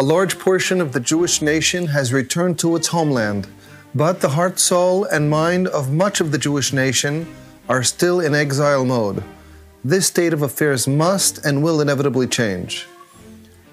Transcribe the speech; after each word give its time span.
A 0.00 0.10
large 0.10 0.38
portion 0.38 0.80
of 0.80 0.92
the 0.92 0.98
Jewish 0.98 1.42
nation 1.42 1.88
has 1.88 2.10
returned 2.10 2.58
to 2.60 2.74
its 2.74 2.86
homeland, 2.86 3.46
but 3.94 4.22
the 4.22 4.30
heart, 4.30 4.58
soul, 4.58 5.04
and 5.04 5.28
mind 5.28 5.68
of 5.68 5.92
much 5.92 6.22
of 6.22 6.32
the 6.32 6.38
Jewish 6.38 6.72
nation 6.72 7.28
are 7.68 7.82
still 7.82 8.18
in 8.18 8.34
exile 8.34 8.86
mode. 8.86 9.22
This 9.84 10.06
state 10.06 10.32
of 10.32 10.40
affairs 10.40 10.88
must 10.88 11.44
and 11.44 11.62
will 11.62 11.82
inevitably 11.82 12.28
change. 12.28 12.86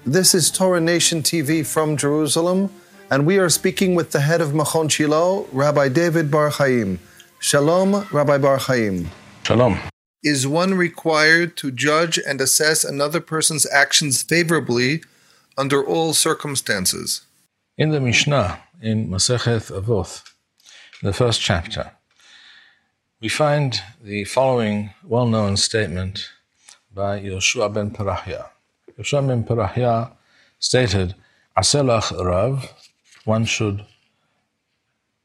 This 0.04 0.34
is 0.34 0.50
Torah 0.50 0.82
Nation 0.82 1.22
TV 1.22 1.64
from 1.64 1.96
Jerusalem, 1.96 2.70
and 3.10 3.24
we 3.24 3.38
are 3.38 3.48
speaking 3.48 3.94
with 3.94 4.10
the 4.10 4.20
head 4.20 4.42
of 4.42 4.50
Machon 4.50 4.90
Shilo, 4.90 5.48
Rabbi 5.50 5.88
David 5.88 6.30
Bar 6.30 6.50
Chaim. 6.50 6.98
Shalom, 7.38 8.06
Rabbi 8.12 8.36
Bar 8.36 8.58
Chaim. 8.58 9.08
Shalom. 9.44 9.78
Is 10.22 10.46
one 10.46 10.74
required 10.74 11.56
to 11.56 11.70
judge 11.70 12.18
and 12.18 12.38
assess 12.38 12.84
another 12.84 13.22
person's 13.22 13.64
actions 13.72 14.20
favorably 14.22 15.00
under 15.58 15.84
all 15.84 16.14
circumstances? 16.14 17.22
In 17.76 17.90
the 17.90 18.00
Mishnah, 18.00 18.60
in 18.80 19.08
Masechet 19.08 19.72
Avot, 19.72 20.22
the 21.02 21.12
first 21.12 21.40
chapter, 21.40 21.90
we 23.20 23.28
find 23.28 23.82
the 24.00 24.24
following 24.24 24.90
well 25.04 25.26
known 25.26 25.56
statement 25.56 26.30
by 26.94 27.20
Yoshua 27.20 27.74
ben 27.74 27.90
Parahya. 27.90 28.50
Yoshua 28.96 29.26
ben 29.26 29.42
Parahya 29.42 30.12
stated, 30.60 31.16
Aselach 31.56 32.12
Rav, 32.24 32.72
one 33.24 33.44
should 33.44 33.84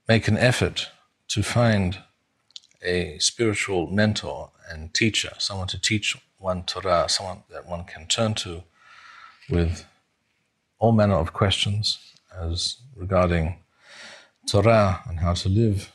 make 0.07 0.27
an 0.27 0.37
effort 0.37 0.87
to 1.27 1.43
find 1.43 1.99
a 2.81 3.19
spiritual 3.19 3.85
mentor 3.87 4.49
and 4.67 4.93
teacher, 4.95 5.33
someone 5.37 5.67
to 5.67 5.79
teach 5.79 6.17
one 6.39 6.63
Torah, 6.63 7.07
someone 7.07 7.43
that 7.51 7.67
one 7.67 7.83
can 7.83 8.07
turn 8.07 8.33
to 8.33 8.63
with 9.47 9.85
all 10.83 10.91
manner 10.91 11.15
of 11.15 11.31
questions 11.31 11.97
as 12.37 12.75
regarding 12.97 13.57
Torah 14.45 14.99
and 15.07 15.17
how 15.21 15.33
to 15.33 15.47
live 15.47 15.93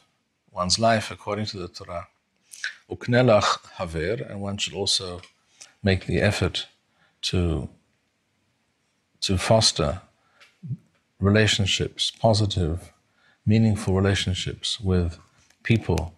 one's 0.51 0.79
life 0.79 1.11
according 1.11 1.45
to 1.45 1.59
the 1.59 1.69
Torah. 1.69 2.07
Uknelach 2.91 3.51
haver, 3.77 4.25
and 4.29 4.41
one 4.41 4.57
should 4.57 4.73
also 4.73 5.21
make 5.83 6.07
the 6.07 6.23
effort 6.23 6.69
to 7.21 7.69
to 9.21 9.37
foster 9.37 10.01
relationships, 11.21 12.11
positive, 12.11 12.91
meaningful 13.45 13.93
relationships 13.95 14.81
with 14.81 15.19
people 15.65 16.15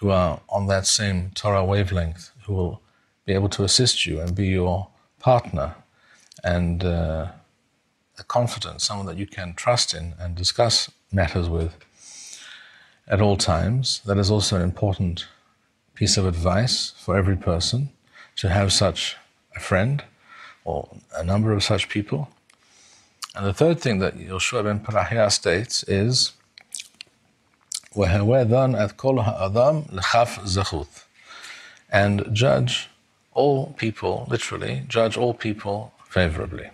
who 0.00 0.10
are 0.10 0.40
on 0.50 0.66
that 0.66 0.86
same 0.86 1.30
Torah 1.34 1.64
wavelength, 1.64 2.30
who 2.44 2.52
will 2.52 2.82
be 3.24 3.32
able 3.32 3.48
to 3.48 3.64
assist 3.64 4.04
you 4.04 4.20
and 4.20 4.34
be 4.34 4.48
your 4.48 4.88
partner 5.18 5.76
and 6.44 6.84
uh, 6.84 7.28
a 8.24 8.78
someone 8.78 9.06
that 9.06 9.16
you 9.16 9.26
can 9.26 9.54
trust 9.54 9.94
in 9.94 10.14
and 10.18 10.34
discuss 10.34 10.90
matters 11.10 11.48
with 11.48 11.76
at 13.08 13.20
all 13.20 13.36
times. 13.36 14.00
That 14.04 14.18
is 14.18 14.30
also 14.30 14.56
an 14.56 14.62
important 14.62 15.26
piece 15.94 16.16
of 16.16 16.26
advice 16.26 16.94
for 16.96 17.16
every 17.16 17.36
person 17.36 17.90
to 18.36 18.48
have 18.48 18.72
such 18.72 19.16
a 19.54 19.60
friend 19.60 20.02
or 20.64 20.88
a 21.14 21.22
number 21.22 21.52
of 21.52 21.62
such 21.62 21.88
people. 21.88 22.28
And 23.34 23.46
the 23.46 23.52
third 23.52 23.80
thing 23.80 23.98
that 23.98 24.18
Yoshua 24.18 24.64
ben 24.64 24.80
Parahya 24.80 25.30
states 25.30 25.82
is, 25.84 26.32
and 31.90 32.34
judge 32.34 32.88
all 33.34 33.72
people, 33.76 34.26
literally, 34.28 34.82
judge 34.88 35.16
all 35.16 35.34
people 35.34 35.92
favorably. 36.08 36.70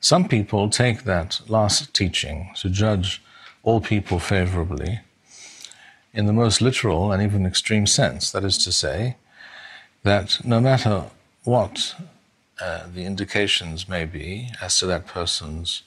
Some 0.00 0.28
people 0.28 0.70
take 0.70 1.04
that 1.04 1.40
last 1.48 1.92
teaching 1.92 2.50
to 2.60 2.70
judge 2.70 3.22
all 3.62 3.80
people 3.82 4.18
favorably 4.18 5.00
in 6.14 6.24
the 6.24 6.32
most 6.32 6.62
literal 6.62 7.12
and 7.12 7.22
even 7.22 7.44
extreme 7.44 7.86
sense. 7.86 8.30
That 8.30 8.42
is 8.42 8.56
to 8.64 8.72
say, 8.72 9.16
that 10.02 10.38
no 10.42 10.58
matter 10.58 11.04
what 11.44 11.94
uh, 12.60 12.86
the 12.92 13.04
indications 13.04 13.88
may 13.88 14.06
be 14.06 14.50
as 14.62 14.78
to 14.78 14.86
that 14.86 15.06
person's 15.06 15.82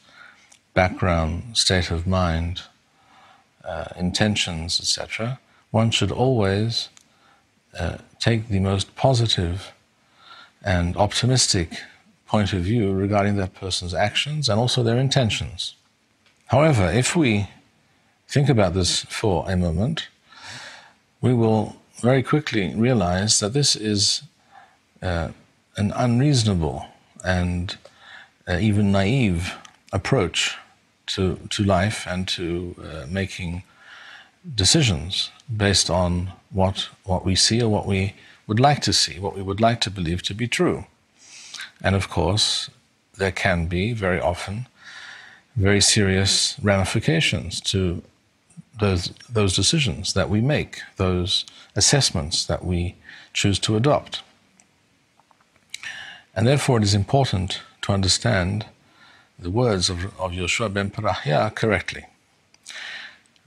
background, 0.75 1.57
state 1.57 1.89
of 1.89 2.05
mind, 2.05 2.61
uh, 3.63 3.85
intentions, 3.97 4.79
etc., 4.79 5.39
one 5.71 5.89
should 5.89 6.11
always 6.11 6.89
uh, 7.79 7.97
take 8.19 8.47
the 8.47 8.59
most 8.59 8.95
positive 8.95 9.71
and 10.63 10.95
optimistic 10.97 11.79
point 12.33 12.51
of 12.51 12.61
view 12.61 12.91
regarding 12.91 13.35
that 13.35 13.53
person's 13.53 13.93
actions 13.93 14.49
and 14.49 14.59
also 14.59 14.81
their 14.81 14.97
intentions. 14.97 15.75
However, 16.47 16.85
if 16.91 17.15
we 17.15 17.47
think 18.27 18.49
about 18.49 18.73
this 18.73 19.05
for 19.05 19.45
a 19.47 19.55
moment, 19.55 20.07
we 21.21 21.31
will 21.31 21.75
very 22.01 22.23
quickly 22.23 22.73
realize 22.73 23.39
that 23.39 23.53
this 23.53 23.75
is 23.75 24.23
uh, 25.03 25.29
an 25.77 25.93
unreasonable 25.95 26.87
and 27.23 27.77
uh, 28.47 28.57
even 28.59 28.91
naive 28.91 29.53
approach 29.91 30.57
to, 31.05 31.37
to 31.51 31.63
life 31.63 32.07
and 32.07 32.27
to 32.29 32.75
uh, 32.83 33.05
making 33.07 33.61
decisions 34.55 35.29
based 35.55 35.87
on 35.91 36.31
what, 36.49 36.89
what 37.03 37.23
we 37.23 37.35
see 37.35 37.61
or 37.61 37.69
what 37.69 37.85
we 37.85 38.15
would 38.47 38.59
like 38.59 38.81
to 38.81 38.91
see, 38.91 39.19
what 39.19 39.35
we 39.35 39.43
would 39.43 39.61
like 39.61 39.79
to 39.81 39.91
believe 39.91 40.23
to 40.23 40.33
be 40.33 40.47
true. 40.47 40.85
And 41.83 41.95
of 41.95 42.09
course, 42.09 42.69
there 43.17 43.31
can 43.31 43.67
be 43.67 43.93
very 43.93 44.19
often 44.19 44.67
very 45.55 45.81
serious 45.81 46.57
ramifications 46.61 47.61
to 47.61 48.01
those, 48.79 49.13
those 49.29 49.55
decisions 49.55 50.13
that 50.13 50.29
we 50.29 50.41
make, 50.41 50.81
those 50.97 51.45
assessments 51.75 52.45
that 52.45 52.65
we 52.65 52.95
choose 53.33 53.59
to 53.59 53.75
adopt. 53.75 54.21
And 56.35 56.47
therefore, 56.47 56.77
it 56.77 56.83
is 56.83 56.95
important 56.95 57.61
to 57.83 57.91
understand 57.91 58.65
the 59.37 59.51
words 59.51 59.89
of, 59.89 60.05
of 60.19 60.31
Yoshua 60.31 60.73
ben 60.73 60.89
Parahya 60.89 61.53
correctly. 61.53 62.05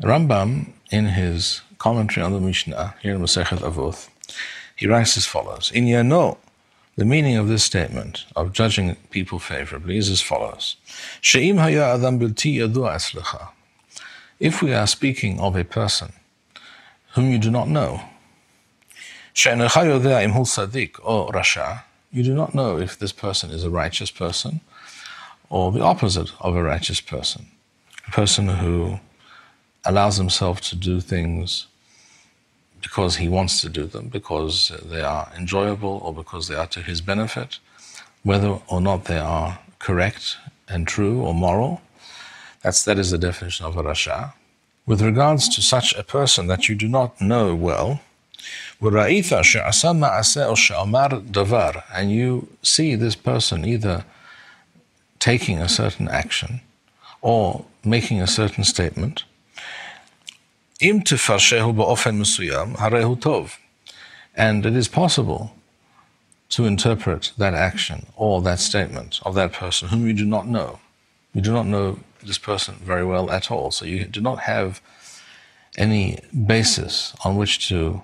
Rambam, 0.00 0.72
in 0.90 1.06
his 1.06 1.62
commentary 1.78 2.24
on 2.24 2.32
the 2.32 2.40
Mishnah, 2.40 2.94
here 3.02 3.14
in 3.14 3.20
Masechet 3.20 3.58
Avot, 3.58 4.08
he 4.76 4.86
writes 4.86 5.16
as 5.16 5.26
follows 5.26 5.72
In 5.72 5.86
Yano, 5.86 6.36
the 6.96 7.04
meaning 7.04 7.36
of 7.36 7.48
this 7.48 7.62
statement 7.62 8.24
of 8.34 8.52
judging 8.52 8.96
people 9.10 9.38
favorably 9.38 9.98
is 9.98 10.08
as 10.08 10.22
follows. 10.22 10.76
If 14.40 14.62
we 14.62 14.74
are 14.74 14.86
speaking 14.86 15.40
of 15.40 15.56
a 15.56 15.64
person 15.64 16.12
whom 17.12 17.30
you 17.30 17.38
do 17.38 17.50
not 17.50 17.68
know, 17.68 18.00
or 21.04 21.32
you 22.12 22.22
do 22.22 22.34
not 22.34 22.54
know 22.54 22.78
if 22.78 22.98
this 22.98 23.12
person 23.12 23.50
is 23.50 23.64
a 23.64 23.70
righteous 23.70 24.10
person 24.10 24.60
or 25.50 25.70
the 25.72 25.82
opposite 25.82 26.32
of 26.40 26.56
a 26.56 26.62
righteous 26.62 27.02
person, 27.02 27.46
a 28.08 28.10
person 28.10 28.48
who 28.48 29.00
allows 29.84 30.16
himself 30.16 30.62
to 30.62 30.74
do 30.74 31.00
things 31.00 31.66
because 32.86 33.16
he 33.16 33.28
wants 33.28 33.60
to 33.60 33.68
do 33.68 33.84
them, 33.84 34.06
because 34.06 34.70
they 34.92 35.00
are 35.00 35.28
enjoyable 35.36 36.00
or 36.04 36.14
because 36.14 36.46
they 36.46 36.54
are 36.54 36.68
to 36.68 36.80
his 36.80 37.00
benefit, 37.00 37.58
whether 38.22 38.60
or 38.68 38.80
not 38.80 39.06
they 39.06 39.18
are 39.18 39.58
correct 39.80 40.36
and 40.68 40.86
true 40.86 41.20
or 41.20 41.34
moral. 41.34 41.80
That's, 42.62 42.84
that 42.84 42.96
is 42.96 43.10
the 43.10 43.18
definition 43.18 43.66
of 43.66 43.76
a 43.76 43.82
rasha. 43.82 44.34
With 44.86 45.02
regards 45.02 45.48
to 45.54 45.62
such 45.62 45.96
a 45.96 46.04
person 46.04 46.46
that 46.46 46.68
you 46.68 46.76
do 46.76 46.86
not 46.86 47.20
know 47.20 47.56
well, 47.56 48.00
and 51.98 52.12
you 52.18 52.48
see 52.62 52.94
this 52.94 53.16
person 53.16 53.64
either 53.64 54.04
taking 55.18 55.58
a 55.58 55.68
certain 55.68 56.08
action 56.08 56.60
or 57.20 57.64
making 57.84 58.20
a 58.20 58.28
certain 58.28 58.62
statement, 58.62 59.24
and 64.36 64.66
it 64.66 64.76
is 64.76 64.88
possible 64.88 65.52
to 66.50 66.64
interpret 66.66 67.32
that 67.38 67.54
action 67.54 68.06
or 68.14 68.42
that 68.42 68.58
statement 68.58 69.20
of 69.24 69.34
that 69.34 69.52
person 69.52 69.88
whom 69.88 70.06
you 70.06 70.12
do 70.12 70.26
not 70.26 70.46
know. 70.46 70.78
You 71.32 71.40
do 71.40 71.52
not 71.52 71.66
know 71.66 71.98
this 72.22 72.38
person 72.38 72.76
very 72.82 73.04
well 73.04 73.30
at 73.30 73.50
all, 73.50 73.70
so 73.70 73.86
you 73.86 74.04
do 74.04 74.20
not 74.20 74.40
have 74.40 74.82
any 75.78 76.18
basis 76.46 77.14
on 77.24 77.36
which 77.36 77.68
to 77.68 78.02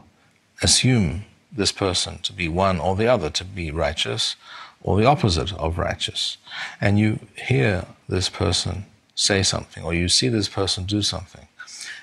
assume 0.63 1.25
this 1.53 1.73
person 1.73 2.19
to 2.23 2.33
be 2.33 2.49
one 2.49 2.81
or 2.81 2.97
the 2.97 3.07
other, 3.07 3.29
to 3.31 3.45
be 3.45 3.71
righteous 3.71 4.37
or 4.83 4.97
the 4.97 5.07
opposite 5.07 5.53
of 5.55 5.79
righteous. 5.79 6.39
And 6.81 6.99
you 6.99 7.19
hear 7.37 7.87
this 8.09 8.29
person 8.29 8.87
say 9.15 9.43
something, 9.43 9.85
or 9.85 9.93
you 9.93 10.09
see 10.09 10.29
this 10.29 10.49
person 10.49 10.85
do 10.85 11.03
something, 11.03 11.47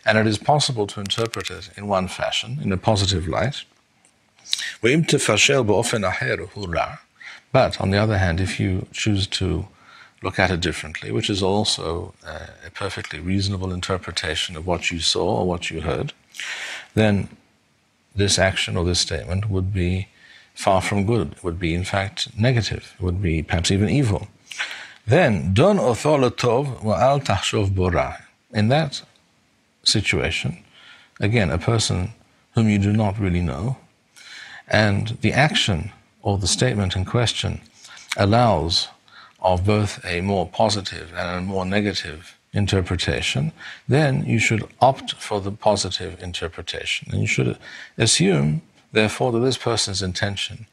and 0.06 0.18
it 0.18 0.28
is 0.28 0.38
possible 0.38 0.88
to 0.88 1.00
interpret 1.00 1.50
it 1.50 1.70
in 1.78 1.88
one 1.88 2.08
fashion, 2.08 2.60
in 2.62 2.72
a 2.72 2.78
positive 2.78 3.28
light. 3.28 3.64
But 7.52 7.82
on 7.82 7.90
the 7.92 7.98
other 7.98 8.18
hand, 8.18 8.40
if 8.40 8.60
you 8.60 8.88
choose 8.92 9.28
to 9.28 9.68
look 10.22 10.40
at 10.40 10.52
it 10.52 10.60
differently, 10.60 11.12
which 11.12 11.30
is 11.30 11.42
also 11.42 12.14
uh, 12.26 12.48
a 12.66 12.72
perfectly 12.72 13.20
reasonable 13.20 13.72
interpretation 13.72 14.56
of 14.58 14.68
what 14.68 14.92
you 14.92 15.00
saw 15.00 15.40
or 15.40 15.48
what 15.48 15.70
you 15.70 15.82
heard, 15.82 16.14
then 16.94 17.30
this 18.16 18.38
action 18.38 18.76
or 18.76 18.84
this 18.86 19.00
statement 19.00 19.50
would 19.50 19.74
be 19.74 20.08
far 20.54 20.82
from 20.82 21.06
good. 21.06 21.34
It 21.34 21.44
would 21.44 21.60
be, 21.60 21.74
in 21.74 21.86
fact, 21.86 22.38
negative. 22.38 22.96
It 23.00 23.04
would 23.04 23.22
be 23.22 23.42
perhaps 23.44 23.72
even 23.72 23.90
evil. 23.90 24.28
Then, 25.08 25.54
don 25.54 25.78
tov 25.78 26.86
al 26.86 27.20
tahshov. 27.20 28.18
In 28.54 28.68
that 28.68 29.02
situation, 29.84 30.64
again, 31.20 31.50
a 31.50 31.58
person 31.58 32.14
whom 32.54 32.70
you 32.70 32.80
do 32.80 32.94
not 32.94 33.20
really 33.20 33.42
know, 33.42 33.78
and 34.68 35.18
the 35.22 35.34
action 35.34 35.92
or 36.22 36.38
the 36.38 36.48
statement 36.48 36.96
in 36.96 37.06
question 37.06 37.62
allows 38.18 38.88
of 39.42 39.66
both 39.66 40.04
a 40.06 40.22
more 40.22 40.48
positive 40.48 41.14
and 41.16 41.38
a 41.38 41.42
more 41.42 41.66
negative 41.66 42.38
interpretation, 42.54 43.52
then 43.88 44.26
you 44.26 44.40
should 44.40 44.64
opt 44.82 45.14
for 45.16 45.40
the 45.40 45.52
positive 45.52 46.22
interpretation. 46.22 47.08
And 47.12 47.22
you 47.22 47.28
should 47.28 47.58
assume, 47.98 48.62
therefore, 48.92 49.32
that 49.32 49.40
this 49.40 49.58
person's 49.58 50.02
intention 50.02 50.66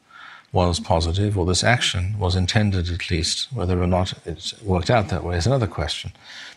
was 0.51 0.79
positive, 0.79 1.37
or 1.37 1.45
this 1.45 1.63
action 1.63 2.17
was 2.17 2.35
intended 2.35 2.89
at 2.89 3.09
least. 3.11 3.47
Whether 3.53 3.81
or 3.81 3.87
not 3.87 4.13
it 4.25 4.53
worked 4.63 4.89
out 4.89 5.09
that 5.09 5.23
way 5.23 5.37
is 5.37 5.45
another 5.45 5.67
question. 5.67 6.11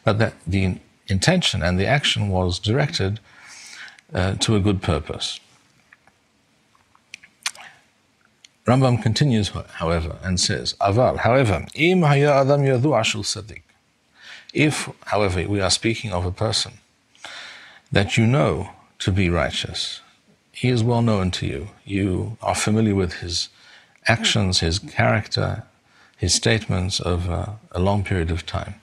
But 0.04 0.18
that 0.18 0.34
the 0.46 0.78
intention 1.10 1.62
and 1.62 1.78
the 1.78 1.86
action 1.86 2.28
was 2.28 2.58
directed 2.58 3.20
uh, 4.14 4.34
to 4.34 4.56
a 4.56 4.60
good 4.60 4.82
purpose. 4.82 5.40
Rambam 8.66 9.02
continues, 9.02 9.48
however, 9.48 10.18
and 10.22 10.38
says, 10.38 10.74
Aval, 10.80 11.18
however, 11.18 11.66
im 11.74 12.02
haya 12.02 12.32
adam 12.42 12.62
yadu 12.62 12.92
ashul 13.00 13.24
sadiq. 13.24 13.62
If, 14.52 14.88
however, 15.06 15.46
we 15.48 15.60
are 15.60 15.70
speaking 15.70 16.12
of 16.12 16.24
a 16.24 16.32
person 16.32 16.74
that 17.90 18.16
you 18.16 18.26
know 18.26 18.70
to 19.00 19.10
be 19.10 19.30
righteous, 19.30 20.00
he 20.52 20.68
is 20.68 20.84
well 20.84 21.02
known 21.02 21.30
to 21.32 21.46
you, 21.46 21.68
you 21.84 22.36
are 22.42 22.54
familiar 22.54 22.94
with 22.94 23.14
his 23.14 23.48
actions, 24.06 24.60
his 24.60 24.78
character, 24.78 25.64
his 26.16 26.34
statements 26.34 27.00
over 27.00 27.54
a 27.72 27.80
long 27.80 28.04
period 28.04 28.30
of 28.30 28.44
time. 28.44 28.74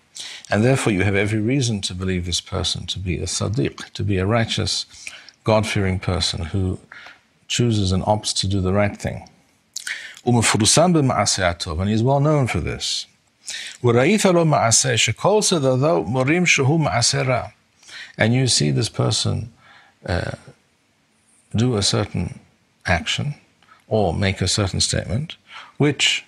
And 0.50 0.64
therefore, 0.64 0.94
you 0.94 1.04
have 1.04 1.16
every 1.16 1.40
reason 1.40 1.82
to 1.82 1.94
believe 1.94 2.26
this 2.26 2.42
person 2.42 2.86
to 2.88 3.00
be 3.00 3.18
a 3.18 3.26
sadiq, 3.26 3.92
to 3.94 4.04
be 4.04 4.18
a 4.18 4.26
righteous, 4.26 4.86
God 5.44 5.66
fearing 5.66 6.00
person 6.00 6.46
who 6.46 6.80
chooses 7.48 7.92
and 7.92 8.04
opts 8.04 8.34
to 8.40 8.48
do 8.48 8.62
the 8.62 8.74
right 8.74 8.98
thing. 8.98 9.30
And 10.26 11.90
he's 11.90 12.04
well 12.04 12.20
known 12.20 12.48
for 12.48 12.60
this. 12.60 13.08
And 18.18 18.34
you 18.34 18.48
see 18.48 18.72
this 18.72 18.90
person 18.90 19.54
uh, 20.06 20.32
do 21.56 21.78
a 21.78 21.82
certain 21.82 22.40
action 22.86 23.36
or 23.88 24.14
make 24.14 24.42
a 24.42 24.48
certain 24.48 24.82
statement, 24.82 25.38
which 25.78 26.26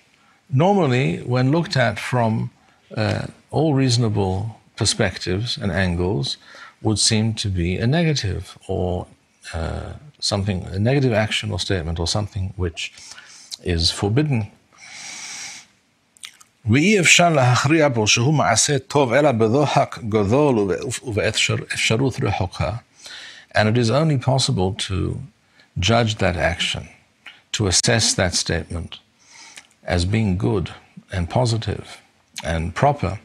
normally, 0.48 1.18
when 1.18 1.50
looked 1.50 1.76
at 1.76 1.98
from 1.98 2.50
uh, 2.96 3.26
all 3.51 3.73
reasonable 3.73 4.59
perspectives 4.75 5.57
and 5.57 5.71
angles, 5.71 6.37
would 6.81 6.99
seem 6.99 7.33
to 7.33 7.49
be 7.49 7.77
a 7.77 7.87
negative 7.87 8.57
or 8.67 9.07
uh, 9.53 9.93
something, 10.19 10.65
a 10.65 10.79
negative 10.79 11.13
action 11.13 11.51
or 11.51 11.59
statement 11.59 11.99
or 11.99 12.07
something 12.07 12.53
which 12.57 12.93
is 13.63 13.91
forbidden. 13.91 14.51
ואי 16.65 16.99
אפשר 16.99 17.29
להכריע 17.29 17.87
בו 17.89 18.07
שהוא 18.07 18.33
מעשה 18.33 18.79
טוב 18.79 19.13
אלא 19.13 19.31
בדוחק 19.31 19.99
גדול 20.09 20.55
ובאפשרות 21.03 22.19
רחוקה. 22.23 22.71
And 23.55 23.69
it 23.69 23.77
is 23.77 23.89
only 23.89 24.17
possible 24.17 24.73
to 24.73 25.19
judge 25.79 26.15
that 26.15 26.35
action, 26.35 26.89
to 27.53 27.67
assess 27.67 28.13
that 28.15 28.33
statement 28.33 28.99
as 29.85 30.03
being 30.05 30.37
good 30.37 30.73
and 31.11 31.29
positive 31.29 32.01
and 32.43 32.73
proper. 32.75 33.19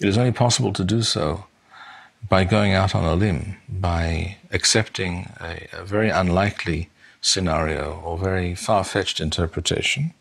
It 0.00 0.08
is 0.08 0.18
only 0.18 0.32
possible 0.32 0.72
to 0.72 0.84
do 0.84 1.02
so 1.02 1.46
by 2.28 2.44
going 2.44 2.72
out 2.72 2.94
on 2.94 3.04
a 3.04 3.14
limb, 3.14 3.56
by 3.68 4.36
accepting 4.50 5.30
a, 5.40 5.68
a 5.72 5.84
very 5.84 6.08
unlikely 6.08 6.88
scenario 7.20 8.00
or 8.04 8.18
very 8.18 8.54
far 8.54 8.84
fetched 8.84 9.20
interpretation. 9.20 10.12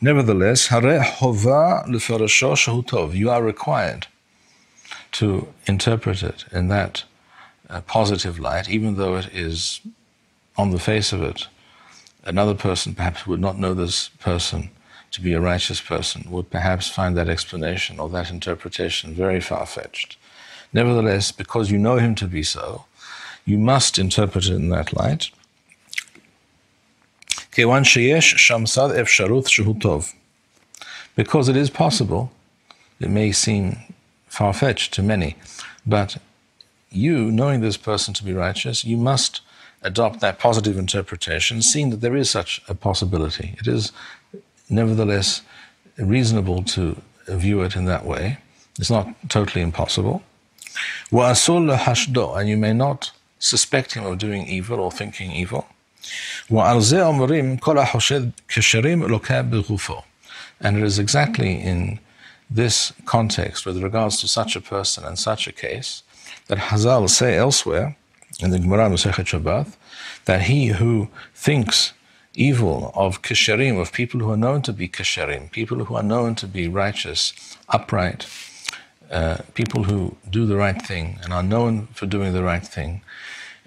Nevertheless, 0.00 0.68
you 3.14 3.30
are 3.30 3.42
required 3.42 4.06
to 5.12 5.48
interpret 5.66 6.22
it 6.22 6.44
in 6.52 6.68
that 6.68 7.04
uh, 7.70 7.80
positive 7.80 8.38
light, 8.38 8.68
even 8.68 8.96
though 8.96 9.16
it 9.16 9.26
is 9.32 9.80
on 10.56 10.70
the 10.70 10.78
face 10.78 11.12
of 11.12 11.22
it. 11.22 11.48
Another 12.24 12.54
person 12.54 12.94
perhaps 12.94 13.26
would 13.26 13.40
not 13.40 13.58
know 13.58 13.72
this 13.72 14.08
person 14.08 14.70
to 15.16 15.22
be 15.22 15.32
a 15.32 15.40
righteous 15.40 15.80
person, 15.80 16.30
would 16.30 16.50
perhaps 16.50 16.88
find 16.90 17.16
that 17.16 17.30
explanation 17.30 17.98
or 17.98 18.10
that 18.10 18.30
interpretation 18.30 19.14
very 19.14 19.40
far 19.40 19.64
fetched. 19.64 20.18
Nevertheless, 20.74 21.32
because 21.32 21.70
you 21.70 21.78
know 21.78 21.96
him 21.96 22.14
to 22.16 22.26
be 22.26 22.42
so, 22.42 22.84
you 23.46 23.56
must 23.56 23.98
interpret 23.98 24.44
it 24.44 24.52
in 24.52 24.68
that 24.68 24.92
light. 24.92 25.30
Because 31.14 31.48
it 31.48 31.56
is 31.56 31.70
possible, 31.70 32.30
it 33.00 33.08
may 33.08 33.32
seem 33.32 33.78
far 34.26 34.52
fetched 34.52 34.92
to 34.92 35.02
many, 35.02 35.36
but 35.86 36.18
you, 36.90 37.32
knowing 37.32 37.62
this 37.62 37.78
person 37.78 38.12
to 38.12 38.22
be 38.22 38.34
righteous, 38.34 38.84
you 38.84 38.98
must 38.98 39.40
adopt 39.82 40.20
that 40.20 40.38
positive 40.38 40.76
interpretation, 40.76 41.62
seeing 41.62 41.90
that 41.90 42.00
there 42.00 42.16
is 42.16 42.28
such 42.28 42.60
a 42.68 42.74
possibility. 42.74 43.54
It 43.58 43.68
is 43.68 43.92
nevertheless 44.68 45.42
reasonable 45.98 46.62
to 46.62 47.00
view 47.28 47.62
it 47.62 47.76
in 47.76 47.84
that 47.86 48.04
way. 48.04 48.38
It's 48.78 48.90
not 48.90 49.08
totally 49.28 49.62
impossible. 49.62 50.22
And 51.10 52.48
you 52.48 52.56
may 52.56 52.72
not 52.72 53.10
suspect 53.38 53.94
him 53.94 54.04
of 54.04 54.18
doing 54.18 54.46
evil 54.46 54.80
or 54.80 54.92
thinking 54.92 55.32
evil. 55.32 55.66
And 56.50 56.82
it 60.76 60.82
is 60.82 60.98
exactly 60.98 61.60
in 61.60 62.00
this 62.48 62.92
context, 63.04 63.66
with 63.66 63.82
regards 63.82 64.20
to 64.20 64.28
such 64.28 64.54
a 64.56 64.60
person 64.60 65.04
and 65.04 65.18
such 65.18 65.48
a 65.48 65.52
case, 65.52 66.02
that 66.46 66.58
Hazal 66.58 67.10
say 67.10 67.36
elsewhere 67.36 67.96
in 68.40 68.50
the 68.50 68.58
Gemara 68.58 68.90
Masechet 68.90 69.26
Shabbat 69.26 69.74
that 70.26 70.42
he 70.42 70.66
who 70.66 71.08
thinks 71.34 71.94
evil 72.36 72.92
of 72.94 73.22
kisharim, 73.22 73.80
of 73.80 73.92
people 73.92 74.20
who 74.20 74.30
are 74.30 74.36
known 74.36 74.62
to 74.62 74.72
be 74.72 74.88
kisharim, 74.88 75.50
people 75.50 75.84
who 75.84 75.96
are 75.96 76.02
known 76.02 76.34
to 76.36 76.46
be 76.46 76.68
righteous, 76.68 77.32
upright, 77.68 78.26
uh, 79.10 79.38
people 79.54 79.84
who 79.84 80.16
do 80.28 80.46
the 80.46 80.56
right 80.56 80.82
thing 80.82 81.18
and 81.22 81.32
are 81.32 81.42
known 81.42 81.86
for 81.94 82.06
doing 82.06 82.32
the 82.32 82.44
right 82.44 82.66
thing, 82.66 83.00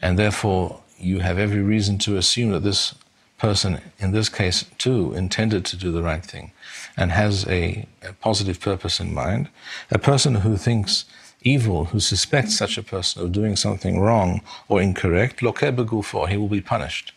and 0.01 0.17
therefore 0.17 0.81
you 0.97 1.19
have 1.19 1.37
every 1.37 1.61
reason 1.61 1.97
to 1.97 2.17
assume 2.17 2.51
that 2.51 2.63
this 2.63 2.93
person, 3.37 3.79
in 3.99 4.11
this 4.11 4.29
case 4.29 4.65
too, 4.77 5.13
intended 5.13 5.65
to 5.65 5.77
do 5.77 5.91
the 5.91 6.03
right 6.03 6.23
thing 6.23 6.51
and 6.97 7.11
has 7.11 7.47
a, 7.47 7.87
a 8.03 8.13
positive 8.13 8.59
purpose 8.59 8.99
in 8.99 9.13
mind. 9.13 9.49
A 9.89 9.97
person 9.97 10.35
who 10.35 10.57
thinks 10.57 11.05
evil, 11.41 11.85
who 11.85 12.01
suspects 12.01 12.57
such 12.57 12.77
a 12.77 12.83
person 12.83 13.23
of 13.23 13.31
doing 13.31 13.55
something 13.55 13.99
wrong 13.99 14.41
or 14.67 14.81
incorrect, 14.81 15.39
for 15.39 16.27
he 16.27 16.37
will 16.37 16.49
be 16.49 16.61
punished. 16.61 17.13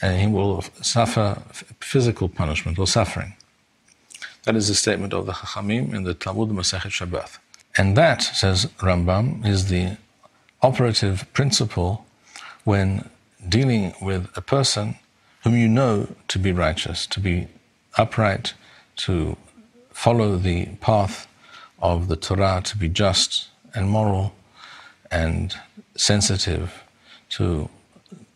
And 0.00 0.20
he 0.20 0.26
will 0.26 0.62
suffer 0.80 1.42
physical 1.80 2.28
punishment 2.28 2.78
or 2.78 2.86
suffering. 2.86 3.34
That 4.44 4.56
is 4.56 4.68
the 4.68 4.74
statement 4.74 5.12
of 5.12 5.26
the 5.26 5.32
Chachamim 5.32 5.92
in 5.94 6.04
the 6.04 6.14
Talmud 6.14 6.50
Masechet 6.50 6.90
Shabbat. 6.90 7.38
And 7.76 7.96
that, 7.96 8.22
says 8.22 8.66
Rambam, 8.78 9.46
is 9.46 9.68
the 9.68 9.96
operative 10.62 11.26
principle 11.32 12.06
when 12.64 13.08
dealing 13.48 13.94
with 14.00 14.28
a 14.36 14.40
person 14.40 14.96
whom 15.44 15.56
you 15.56 15.68
know 15.68 16.08
to 16.28 16.38
be 16.38 16.52
righteous, 16.52 17.06
to 17.06 17.20
be 17.20 17.48
upright, 17.96 18.54
to 18.96 19.36
follow 19.90 20.36
the 20.36 20.66
path 20.80 21.26
of 21.80 22.08
the 22.08 22.16
Torah, 22.16 22.60
to 22.64 22.76
be 22.76 22.88
just 22.88 23.48
and 23.74 23.88
moral 23.88 24.34
and 25.10 25.54
sensitive 25.96 26.82
to 27.30 27.68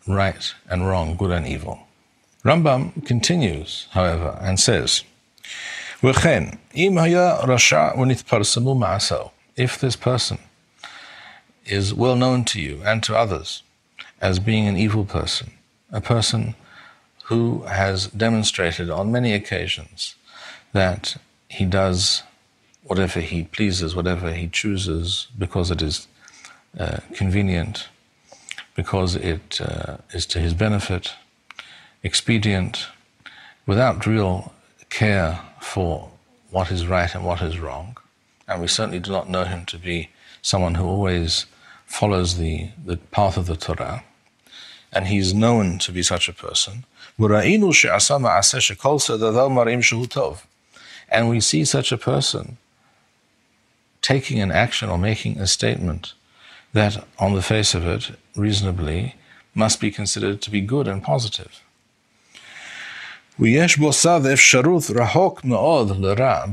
right 0.07 0.53
and 0.69 0.87
wrong, 0.87 1.15
good 1.15 1.31
and 1.31 1.47
evil. 1.47 1.79
Rambam 2.43 3.05
continues, 3.05 3.87
however, 3.91 4.37
and 4.41 4.59
says, 4.59 5.03
If 6.01 6.23
this 9.79 9.95
person 9.95 10.39
is 11.65 11.93
well 11.93 12.15
known 12.15 12.43
to 12.45 12.59
you 12.59 12.81
and 12.83 13.03
to 13.03 13.15
others, 13.15 13.61
as 14.19 14.39
being 14.39 14.67
an 14.67 14.75
evil 14.75 15.05
person, 15.05 15.51
a 15.91 16.01
person 16.01 16.55
who 17.25 17.61
has 17.63 18.07
demonstrated 18.07 18.89
on 18.89 19.11
many 19.11 19.33
occasions 19.33 20.15
that 20.73 21.17
he 21.47 21.65
does 21.65 22.23
whatever 22.83 23.21
he 23.21 23.43
pleases, 23.43 23.95
whatever 23.95 24.33
he 24.33 24.47
chooses, 24.47 25.27
because 25.37 25.71
it 25.71 25.81
is 25.81 26.07
uh, 26.77 26.97
convenient, 27.13 27.87
because 28.75 29.15
it 29.15 29.61
uh, 29.61 29.97
is 30.11 30.25
to 30.27 30.39
his 30.39 30.53
benefit, 30.53 31.13
expedient, 32.01 32.87
without 33.65 34.05
real 34.05 34.53
care 34.89 35.39
for 35.61 36.11
what 36.51 36.71
is 36.71 36.87
right 36.87 37.13
and 37.15 37.25
what 37.25 37.41
is 37.41 37.59
wrong. 37.59 37.97
And 38.47 38.61
we 38.61 38.67
certainly 38.67 38.99
do 38.99 39.11
not 39.11 39.29
know 39.29 39.43
him 39.43 39.65
to 39.65 39.77
be 39.77 40.09
someone 40.41 40.75
who 40.75 40.85
always 40.85 41.45
follows 41.85 42.37
the, 42.37 42.69
the 42.85 42.97
path 42.97 43.37
of 43.37 43.45
the 43.45 43.55
Torah. 43.55 44.03
And 44.91 45.07
he's 45.07 45.33
known 45.33 45.79
to 45.79 45.91
be 45.91 46.03
such 46.03 46.29
a 46.29 46.33
person. 46.33 46.85
And 51.09 51.29
we 51.29 51.39
see 51.39 51.65
such 51.65 51.91
a 51.91 51.97
person 51.97 52.57
taking 54.01 54.39
an 54.41 54.51
action 54.51 54.89
or 54.89 54.97
making 54.97 55.39
a 55.39 55.47
statement 55.47 56.13
that, 56.73 57.05
on 57.19 57.33
the 57.33 57.41
face 57.41 57.73
of 57.73 57.85
it, 57.85 58.11
reasonably, 58.35 59.15
must 59.55 59.79
be 59.79 59.91
considered 59.91 60.41
to 60.41 60.51
be 60.51 60.61
good 60.61 60.87
and 60.87 61.03
positive. 61.03 61.61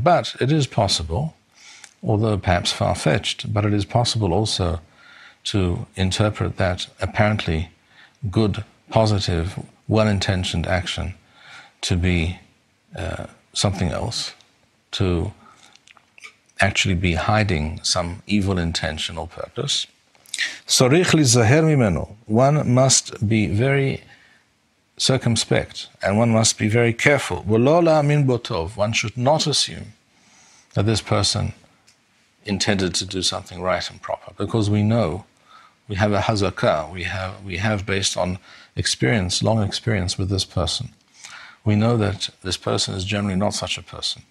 But 0.02 0.36
it 0.40 0.52
is 0.52 0.66
possible, 0.66 1.34
although 2.02 2.38
perhaps 2.38 2.72
far 2.72 2.94
fetched, 2.94 3.52
but 3.52 3.64
it 3.64 3.74
is 3.74 3.84
possible 3.84 4.32
also 4.32 4.80
to 5.44 5.86
interpret 5.96 6.56
that 6.56 6.86
apparently 7.00 7.70
good, 8.30 8.64
positive, 8.90 9.58
well 9.88 10.08
intentioned 10.08 10.66
action 10.66 11.14
to 11.82 11.96
be 11.96 12.38
uh, 12.96 13.26
something 13.52 13.88
else, 13.88 14.34
to 14.92 15.32
actually 16.60 16.94
be 16.94 17.14
hiding 17.14 17.80
some 17.82 18.22
evil 18.26 18.58
intention 18.58 19.16
or 19.16 19.26
purpose. 19.26 19.86
One 22.26 22.74
must 22.74 23.28
be 23.28 23.46
very 23.48 24.04
circumspect 24.96 25.88
and 26.00 26.16
one 26.16 26.30
must 26.30 26.58
be 26.58 26.68
very 26.68 26.92
careful. 26.92 27.38
One 27.42 28.92
should 28.92 29.16
not 29.16 29.46
assume 29.48 29.94
that 30.74 30.86
this 30.86 31.00
person 31.00 31.54
intended 32.44 32.94
to 32.94 33.04
do 33.04 33.22
something 33.22 33.60
right 33.60 33.90
and 33.90 34.00
proper 34.00 34.32
because 34.38 34.70
we 34.70 34.84
know 34.84 35.24
we 35.88 35.96
have 35.96 36.12
a 36.12 36.20
hazakah, 36.20 36.92
we 36.92 37.02
have, 37.02 37.44
we 37.44 37.56
have 37.56 37.84
based 37.84 38.16
on 38.16 38.38
experience, 38.76 39.42
long 39.42 39.64
experience 39.64 40.16
with 40.16 40.28
this 40.28 40.44
person. 40.44 40.90
We 41.64 41.74
know 41.74 41.96
that 41.96 42.30
this 42.42 42.56
person 42.56 42.94
is 42.94 43.04
generally 43.04 43.34
not 43.34 43.54
such 43.54 43.76
a 43.76 43.82
person. 43.82 44.22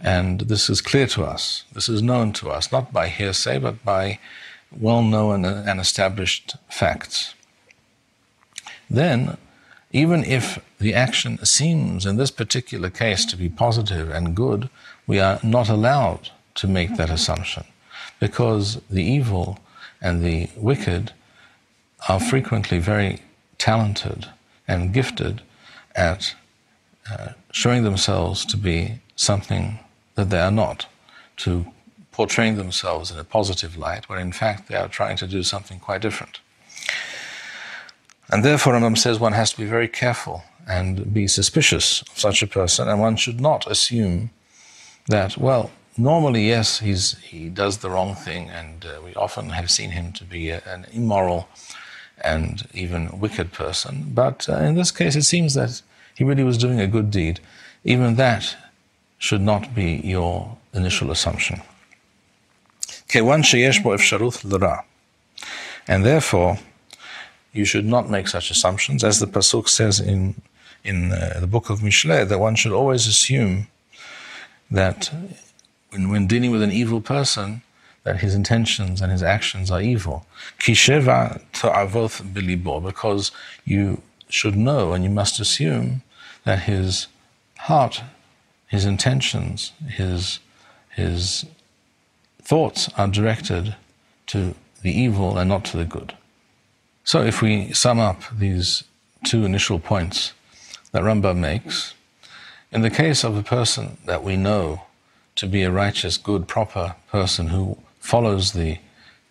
And 0.00 0.40
this 0.40 0.68
is 0.68 0.80
clear 0.80 1.06
to 1.08 1.22
us, 1.22 1.62
this 1.72 1.88
is 1.88 2.02
known 2.02 2.32
to 2.32 2.50
us, 2.50 2.72
not 2.72 2.92
by 2.92 3.06
hearsay, 3.06 3.60
but 3.60 3.84
by 3.84 4.18
well 4.78 5.02
known 5.02 5.44
and 5.44 5.80
established 5.80 6.56
facts. 6.68 7.34
Then, 8.88 9.36
even 9.92 10.24
if 10.24 10.58
the 10.78 10.94
action 10.94 11.44
seems 11.44 12.06
in 12.06 12.16
this 12.16 12.30
particular 12.30 12.90
case 12.90 13.24
to 13.26 13.36
be 13.36 13.48
positive 13.48 14.10
and 14.10 14.34
good, 14.34 14.68
we 15.06 15.20
are 15.20 15.38
not 15.42 15.68
allowed 15.68 16.30
to 16.54 16.66
make 16.66 16.96
that 16.96 17.10
assumption 17.10 17.64
because 18.20 18.80
the 18.90 19.02
evil 19.02 19.58
and 20.00 20.24
the 20.24 20.48
wicked 20.56 21.12
are 22.08 22.20
frequently 22.20 22.78
very 22.78 23.20
talented 23.58 24.28
and 24.66 24.92
gifted 24.92 25.42
at 25.94 26.34
uh, 27.10 27.28
showing 27.52 27.84
themselves 27.84 28.44
to 28.46 28.56
be 28.56 29.00
something 29.16 29.78
that 30.14 30.30
they 30.30 30.40
are 30.40 30.50
not, 30.50 30.86
to 31.36 31.66
portraying 32.12 32.56
themselves 32.56 33.10
in 33.10 33.18
a 33.18 33.24
positive 33.24 33.76
light, 33.76 34.08
when 34.08 34.20
in 34.20 34.32
fact 34.32 34.68
they 34.68 34.76
are 34.76 34.88
trying 34.88 35.16
to 35.16 35.26
do 35.26 35.42
something 35.42 35.80
quite 35.80 36.02
different. 36.02 36.40
And 38.30 38.44
therefore, 38.44 38.74
Rambam 38.74 38.96
says 38.96 39.18
one 39.18 39.32
has 39.32 39.50
to 39.52 39.58
be 39.58 39.66
very 39.66 39.88
careful 39.88 40.44
and 40.66 41.12
be 41.12 41.26
suspicious 41.26 42.02
of 42.02 42.18
such 42.18 42.42
a 42.42 42.46
person, 42.46 42.88
and 42.88 43.00
one 43.00 43.16
should 43.16 43.40
not 43.40 43.70
assume 43.70 44.30
that, 45.08 45.36
well, 45.36 45.70
normally, 45.96 46.46
yes, 46.46 46.78
he's, 46.78 47.18
he 47.18 47.48
does 47.48 47.78
the 47.78 47.90
wrong 47.90 48.14
thing, 48.14 48.48
and 48.48 48.84
uh, 48.84 49.00
we 49.04 49.14
often 49.14 49.50
have 49.50 49.70
seen 49.70 49.90
him 49.90 50.12
to 50.12 50.24
be 50.24 50.50
a, 50.50 50.62
an 50.66 50.86
immoral 50.92 51.48
and 52.22 52.68
even 52.72 53.18
wicked 53.18 53.52
person. 53.52 54.12
But 54.14 54.48
uh, 54.48 54.58
in 54.58 54.76
this 54.76 54.92
case, 54.92 55.16
it 55.16 55.24
seems 55.24 55.54
that 55.54 55.82
he 56.14 56.24
really 56.24 56.44
was 56.44 56.58
doing 56.58 56.80
a 56.80 56.86
good 56.86 57.10
deed. 57.10 57.40
Even 57.84 58.14
that 58.16 58.56
should 59.18 59.40
not 59.40 59.74
be 59.74 60.00
your 60.04 60.56
initial 60.72 61.10
assumption. 61.10 61.60
And 65.88 66.04
therefore, 66.04 66.58
you 67.52 67.64
should 67.64 67.84
not 67.84 68.08
make 68.08 68.28
such 68.28 68.50
assumptions, 68.50 69.04
as 69.04 69.18
the 69.18 69.26
pasuk 69.26 69.68
says 69.68 70.00
in 70.00 70.40
in 70.84 71.12
uh, 71.12 71.38
the 71.38 71.46
book 71.46 71.70
of 71.70 71.80
Mishle, 71.80 72.28
that 72.28 72.38
one 72.40 72.56
should 72.56 72.72
always 72.72 73.06
assume 73.06 73.68
that 74.70 75.12
when, 75.90 76.08
when 76.08 76.26
dealing 76.26 76.50
with 76.50 76.62
an 76.62 76.72
evil 76.72 77.00
person, 77.00 77.62
that 78.04 78.20
his 78.20 78.34
intentions 78.34 79.00
and 79.00 79.12
his 79.12 79.22
actions 79.22 79.70
are 79.70 79.80
evil. 79.80 80.26
Kisheva 80.58 81.40
ta'avoth 81.52 82.22
bilibo, 82.32 82.82
because 82.82 83.30
you 83.64 84.02
should 84.28 84.56
know 84.56 84.92
and 84.92 85.04
you 85.04 85.10
must 85.10 85.38
assume 85.38 86.02
that 86.44 86.60
his 86.60 87.06
heart, 87.58 88.02
his 88.66 88.84
intentions, 88.84 89.72
his, 89.88 90.40
his 90.96 91.46
thoughts 92.42 92.88
are 92.96 93.08
directed 93.08 93.74
to 94.26 94.54
the 94.82 94.90
evil 94.90 95.38
and 95.38 95.48
not 95.48 95.64
to 95.66 95.76
the 95.76 95.84
good. 95.84 96.14
So 97.04 97.22
if 97.22 97.42
we 97.42 97.72
sum 97.72 97.98
up 97.98 98.22
these 98.32 98.84
two 99.24 99.44
initial 99.44 99.78
points 99.78 100.32
that 100.92 101.02
Rambam 101.02 101.38
makes, 101.38 101.94
in 102.70 102.82
the 102.82 102.90
case 102.90 103.24
of 103.24 103.36
a 103.36 103.42
person 103.42 103.98
that 104.06 104.22
we 104.22 104.36
know 104.36 104.82
to 105.36 105.46
be 105.46 105.62
a 105.62 105.70
righteous, 105.70 106.16
good, 106.16 106.46
proper 106.46 106.96
person 107.08 107.48
who 107.48 107.78
follows 108.00 108.52
the 108.52 108.78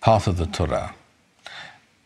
path 0.01 0.27
of 0.27 0.37
the 0.37 0.45
Torah, 0.45 0.95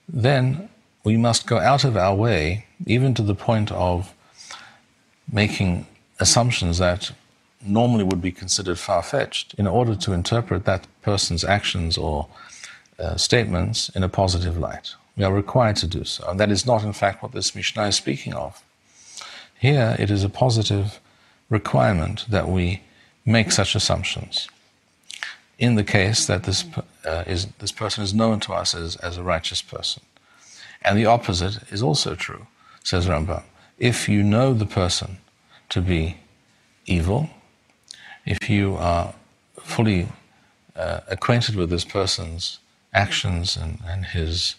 then 0.07 0.69
we 1.03 1.17
must 1.17 1.47
go 1.47 1.59
out 1.59 1.83
of 1.83 1.95
our 1.95 2.15
way, 2.15 2.65
even 2.85 3.13
to 3.13 3.21
the 3.21 3.35
point 3.35 3.71
of 3.71 4.13
making 5.31 5.87
assumptions 6.19 6.77
that 6.77 7.11
normally 7.61 8.03
would 8.03 8.21
be 8.21 8.31
considered 8.31 8.79
far 8.79 9.03
fetched, 9.03 9.53
in 9.55 9.67
order 9.67 9.95
to 9.95 10.13
interpret 10.13 10.65
that 10.65 10.87
person's 11.01 11.43
actions 11.43 11.97
or 11.97 12.27
uh, 12.99 13.15
statements 13.15 13.89
in 13.89 14.03
a 14.03 14.09
positive 14.09 14.57
light. 14.57 14.95
We 15.17 15.23
are 15.23 15.33
required 15.33 15.77
to 15.77 15.87
do 15.87 16.03
so. 16.03 16.27
And 16.27 16.39
that 16.39 16.51
is 16.51 16.65
not, 16.65 16.83
in 16.83 16.93
fact, 16.93 17.23
what 17.23 17.31
this 17.31 17.55
Mishnah 17.55 17.87
is 17.87 17.95
speaking 17.95 18.33
of. 18.33 18.63
Here, 19.57 19.95
it 19.97 20.11
is 20.11 20.23
a 20.23 20.29
positive 20.29 20.99
requirement 21.49 22.25
that 22.29 22.49
we 22.49 22.81
make 23.25 23.51
such 23.51 23.75
assumptions 23.75 24.47
in 25.57 25.75
the 25.75 25.83
case 25.83 26.25
that 26.25 26.43
this, 26.43 26.65
uh, 27.05 27.23
is, 27.25 27.47
this 27.59 27.71
person 27.71 28.03
is 28.03 28.13
known 28.13 28.39
to 28.41 28.53
us 28.53 28.75
as, 28.75 28.95
as 28.97 29.17
a 29.17 29.23
righteous 29.23 29.61
person. 29.61 30.03
And 30.81 30.97
the 30.97 31.05
opposite 31.05 31.71
is 31.71 31.81
also 31.81 32.15
true, 32.15 32.47
says 32.83 33.07
Rambam. 33.07 33.43
If 33.77 34.07
you 34.09 34.21
know 34.21 34.53
the 34.53 34.65
person 34.65 35.17
to 35.69 35.81
be 35.81 36.17
evil, 36.85 37.29
if 38.25 38.49
you 38.49 38.75
are 38.75 39.13
fully 39.59 40.07
uh, 40.75 41.01
acquainted 41.07 41.55
with 41.55 41.69
this 41.69 41.85
person's 41.85 42.59
actions 42.93 43.55
and, 43.55 43.79
and 43.85 44.05
his, 44.05 44.55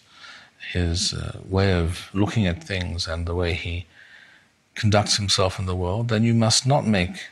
his 0.71 1.13
uh, 1.13 1.39
way 1.47 1.73
of 1.73 2.09
looking 2.13 2.47
at 2.47 2.63
things 2.63 3.07
and 3.07 3.25
the 3.25 3.35
way 3.35 3.53
he 3.53 3.85
conducts 4.75 5.17
himself 5.17 5.59
in 5.59 5.65
the 5.65 5.75
world, 5.75 6.07
then 6.07 6.23
you 6.23 6.33
must 6.33 6.65
not 6.65 6.85
make 6.85 7.27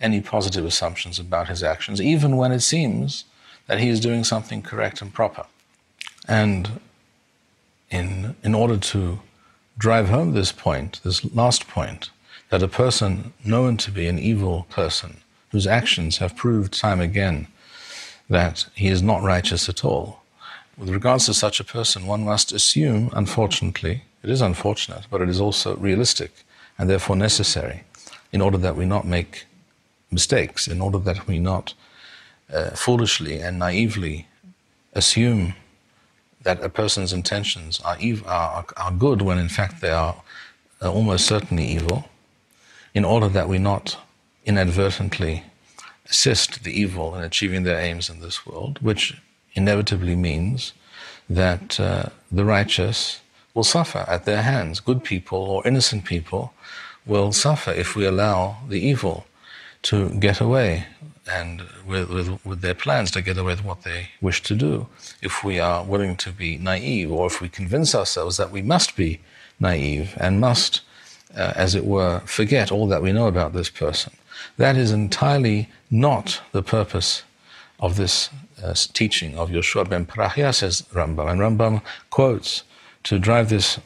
any 0.00 0.20
positive 0.20 0.64
assumptions 0.64 1.18
about 1.18 1.48
his 1.48 1.62
actions, 1.62 2.00
even 2.00 2.36
when 2.36 2.52
it 2.52 2.60
seems 2.60 3.24
that 3.66 3.80
he 3.80 3.88
is 3.88 4.00
doing 4.00 4.24
something 4.24 4.62
correct 4.62 5.02
and 5.02 5.12
proper. 5.12 5.46
And 6.26 6.80
in, 7.90 8.36
in 8.42 8.54
order 8.54 8.76
to 8.76 9.20
drive 9.76 10.08
home 10.08 10.32
this 10.32 10.52
point, 10.52 11.00
this 11.04 11.24
last 11.34 11.68
point, 11.68 12.10
that 12.50 12.62
a 12.62 12.68
person 12.68 13.32
known 13.44 13.76
to 13.78 13.90
be 13.90 14.06
an 14.06 14.18
evil 14.18 14.66
person, 14.70 15.18
whose 15.50 15.66
actions 15.66 16.18
have 16.18 16.36
proved 16.36 16.78
time 16.78 17.00
again 17.00 17.46
that 18.28 18.66
he 18.74 18.88
is 18.88 19.02
not 19.02 19.22
righteous 19.22 19.68
at 19.68 19.84
all, 19.84 20.22
with 20.78 20.90
regards 20.90 21.26
to 21.26 21.34
such 21.34 21.58
a 21.58 21.64
person, 21.64 22.06
one 22.06 22.24
must 22.24 22.52
assume, 22.52 23.10
unfortunately, 23.12 24.04
it 24.22 24.30
is 24.30 24.40
unfortunate, 24.40 25.06
but 25.10 25.20
it 25.20 25.28
is 25.28 25.40
also 25.40 25.76
realistic 25.76 26.30
and 26.78 26.88
therefore 26.88 27.16
necessary 27.16 27.82
in 28.32 28.40
order 28.40 28.58
that 28.58 28.76
we 28.76 28.86
not 28.86 29.04
make 29.04 29.46
mistakes, 30.10 30.68
in 30.68 30.80
order 30.80 30.98
that 30.98 31.26
we 31.26 31.38
not 31.38 31.74
uh, 32.52 32.70
foolishly 32.70 33.40
and 33.40 33.58
naively 33.58 34.26
assume 34.92 35.54
that 36.42 36.62
a 36.62 36.68
person's 36.68 37.12
intentions 37.12 37.80
are, 37.80 37.96
ev- 38.00 38.26
are, 38.26 38.64
are 38.76 38.92
good 38.92 39.20
when 39.22 39.38
in 39.38 39.48
fact 39.48 39.80
they 39.80 39.90
are 39.90 40.22
uh, 40.80 40.92
almost 40.92 41.26
certainly 41.26 41.66
evil, 41.66 42.08
in 42.94 43.04
order 43.04 43.28
that 43.28 43.48
we 43.48 43.58
not 43.58 43.98
inadvertently 44.48 45.44
assist 46.08 46.64
the 46.64 46.72
evil 46.72 47.14
in 47.14 47.22
achieving 47.22 47.62
their 47.62 47.78
aims 47.78 48.08
in 48.08 48.20
this 48.20 48.46
world, 48.46 48.78
which 48.80 49.20
inevitably 49.54 50.16
means 50.16 50.72
that 51.28 51.78
uh, 51.78 52.06
the 52.32 52.44
righteous 52.44 53.20
will 53.54 53.64
suffer 53.64 54.04
at 54.08 54.24
their 54.24 54.42
hands. 54.42 54.80
Good 54.80 55.04
people 55.04 55.38
or 55.38 55.66
innocent 55.66 56.04
people 56.04 56.54
will 57.04 57.32
suffer 57.32 57.70
if 57.70 57.94
we 57.94 58.06
allow 58.06 58.56
the 58.68 58.80
evil 58.80 59.26
to 59.82 60.08
get 60.10 60.40
away 60.40 60.86
and 61.30 61.62
with, 61.86 62.08
with, 62.08 62.44
with, 62.44 62.60
their 62.62 62.74
plans 62.74 63.10
to 63.10 63.20
get 63.20 63.36
away 63.36 63.52
with 63.52 63.64
what 63.64 63.82
they 63.82 64.08
wish 64.20 64.42
to 64.42 64.54
do. 64.54 64.86
If 65.20 65.44
we 65.44 65.60
are 65.60 65.84
willing 65.84 66.16
to 66.16 66.32
be 66.32 66.56
naive, 66.56 67.12
or 67.12 67.26
if 67.26 67.40
we 67.42 67.50
convince 67.50 67.94
ourselves 67.94 68.38
that 68.38 68.50
we 68.50 68.62
must 68.62 68.96
be 68.96 69.20
naive 69.60 70.16
and 70.18 70.40
must, 70.40 70.80
uh, 71.36 71.52
as 71.54 71.74
it 71.74 71.84
were, 71.84 72.20
forget 72.20 72.72
all 72.72 72.86
that 72.88 73.02
we 73.02 73.12
know 73.12 73.26
about 73.26 73.52
this 73.52 73.68
person, 73.68 74.12
that 74.58 74.76
is 74.76 74.92
entirely 74.92 75.68
not 75.90 76.42
the 76.52 76.62
purpose 76.62 77.22
of 77.80 77.96
this 77.96 78.28
uh, 78.62 78.74
teaching 78.92 79.38
of 79.38 79.50
Yeshua 79.50 79.88
ben 79.88 80.04
Parahya, 80.04 80.52
says 80.54 80.82
Rambam. 80.92 81.30
And 81.30 81.40
Rambam 81.40 81.82
quotes, 82.10 82.64
to 83.04 83.18
drive 83.18 83.48
this 83.48 83.78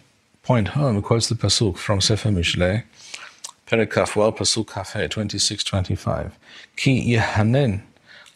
point 0.43 0.69
home, 0.69 1.03
quotes 1.03 1.29
the 1.29 1.35
Pasuk 1.35 1.77
from 1.77 2.01
Sefer 2.01 2.31
Mishlei, 2.31 2.85
Perikaf, 3.67 4.17
well, 4.17 4.33
Pasuk 4.33 4.67
Kafe, 4.67 5.09
26 5.09 5.63
25. 5.63 6.39
Ki 6.77 7.17
yehanen 7.17 7.83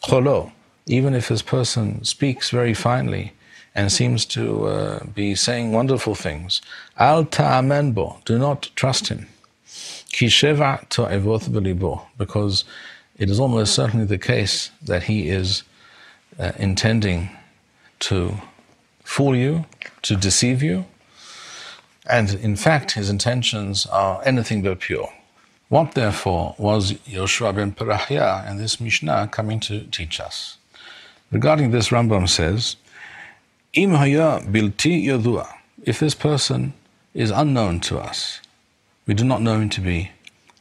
cholo, 0.01 0.51
even 0.85 1.13
if 1.13 1.27
this 1.27 1.41
person 1.41 2.03
speaks 2.03 2.49
very 2.49 2.73
finely 2.73 3.33
and 3.75 3.91
seems 3.91 4.25
to 4.25 4.65
uh, 4.67 5.03
be 5.13 5.35
saying 5.35 5.71
wonderful 5.71 6.15
things, 6.15 6.61
al 6.97 7.25
ta'amen 7.25 7.91
bo, 7.91 8.19
do 8.25 8.39
not 8.39 8.69
trust 8.75 9.09
him. 9.09 9.27
Ki 10.11 10.27
sheva 10.27 10.87
to'evoth 10.89 11.49
belibo, 11.49 12.01
because 12.17 12.65
it 13.17 13.29
is 13.29 13.39
almost 13.39 13.73
certainly 13.73 14.05
the 14.05 14.17
case 14.17 14.71
that 14.81 15.03
he 15.03 15.29
is 15.29 15.63
uh, 16.39 16.51
intending 16.57 17.29
to 17.99 18.35
fool 19.03 19.35
you, 19.35 19.65
to 20.03 20.15
deceive 20.15 20.61
you, 20.61 20.85
and 22.09 22.33
in 22.35 22.55
fact, 22.55 22.91
his 22.91 23.09
intentions 23.09 23.85
are 23.87 24.21
anything 24.23 24.61
but 24.61 24.79
pure. 24.79 25.11
What, 25.69 25.93
therefore, 25.93 26.55
was 26.57 26.93
Yoshua 26.93 27.53
ben 27.53 27.73
Parahya 27.73 28.47
and 28.47 28.57
this 28.57 28.79
Mishnah 28.79 29.27
coming 29.31 29.59
to 29.61 29.81
teach 29.87 30.21
us? 30.21 30.57
Regarding 31.31 31.71
this, 31.71 31.89
Rambam 31.89 32.29
says, 32.29 32.77
Im 33.73 33.91
haya 33.91 34.39
bilti. 34.45 35.45
If 35.83 35.99
this 35.99 36.15
person 36.15 36.73
is 37.13 37.31
unknown 37.31 37.81
to 37.81 37.99
us, 37.99 38.39
we 39.07 39.13
do 39.13 39.23
not 39.23 39.41
know 39.41 39.59
him 39.59 39.69
to 39.69 39.81
be 39.81 40.11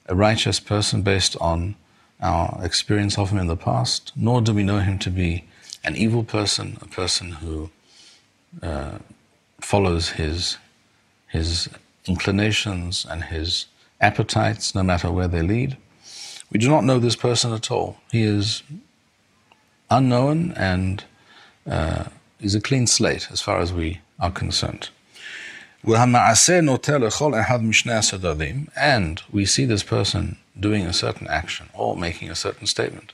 a 0.07 0.15
righteous 0.15 0.61
person 0.61 1.03
based 1.03 1.37
on 1.41 1.75
our 2.21 2.59
experience 2.65 3.19
of 3.19 3.31
him 3.31 3.39
in 3.39 3.49
the 3.49 3.57
past, 3.57 4.13
nor 4.17 4.41
do 4.41 4.55
we 4.55 4.63
know 4.63 4.79
him 4.79 4.99
to 5.01 5.11
be 5.11 5.45
an 5.85 5.97
evil 5.97 6.25
person, 6.25 6.79
a 6.81 6.87
person 6.87 7.33
who 7.33 7.71
uh, 8.63 8.99
follows 9.61 10.11
his, 10.11 10.57
his 11.29 11.69
inclinations 12.07 13.05
and 13.09 13.25
his 13.25 13.67
appetites, 14.01 14.75
no 14.75 14.83
matter 14.83 15.11
where 15.11 15.29
they 15.29 15.43
lead. 15.43 15.77
We 16.51 16.59
do 16.59 16.69
not 16.69 16.85
know 16.85 16.99
this 16.99 17.17
person 17.17 17.53
at 17.53 17.71
all. 17.71 17.99
He 18.13 18.23
is 18.23 18.63
unknown 19.91 20.53
and 20.53 21.05
uh, 21.69 22.05
is 22.41 22.55
a 22.55 22.61
clean 22.61 22.87
slate 22.87 23.29
as 23.31 23.41
far 23.41 23.59
as 23.59 23.73
we 23.73 24.01
are 24.21 24.31
concerned. 24.31 24.91
And 28.77 29.23
we 29.31 29.47
see 29.47 29.65
this 29.65 29.85
person 29.85 30.37
doing 30.59 30.85
a 30.85 30.93
certain 30.93 31.29
action 31.29 31.69
or 31.75 31.97
making 31.97 32.29
a 32.29 32.35
certain 32.35 32.67
statement, 32.67 33.13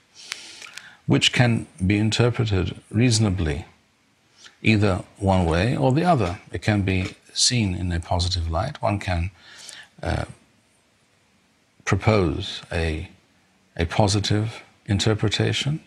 which 1.06 1.34
can 1.34 1.66
be 1.86 1.98
interpreted 1.98 2.80
reasonably 2.90 3.66
either 4.62 5.04
one 5.18 5.44
way 5.44 5.76
or 5.76 5.92
the 5.92 6.04
other. 6.04 6.40
It 6.50 6.62
can 6.62 6.80
be 6.80 7.14
seen 7.35 7.74
in 7.74 7.92
a 7.92 8.00
positive 8.00 8.50
light. 8.50 8.80
One 8.80 8.98
can 8.98 9.30
uh, 10.02 10.24
propose 11.85 12.62
a, 12.72 13.11
a 13.76 13.85
positive 13.85 14.62
interpretation, 14.87 15.80